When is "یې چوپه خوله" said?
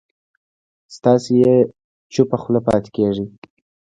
1.41-2.59